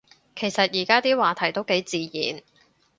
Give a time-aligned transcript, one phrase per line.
[0.35, 2.41] 其實而家啲話題都幾自然